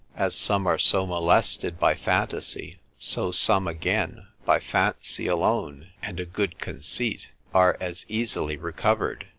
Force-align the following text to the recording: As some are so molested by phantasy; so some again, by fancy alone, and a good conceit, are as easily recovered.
As 0.15 0.33
some 0.33 0.65
are 0.65 0.79
so 0.79 1.05
molested 1.05 1.77
by 1.79 1.93
phantasy; 1.93 2.79
so 2.97 3.31
some 3.31 3.67
again, 3.67 4.25
by 4.45 4.59
fancy 4.59 5.27
alone, 5.27 5.91
and 6.01 6.19
a 6.19 6.25
good 6.25 6.57
conceit, 6.57 7.27
are 7.53 7.77
as 7.79 8.07
easily 8.09 8.57
recovered. 8.57 9.27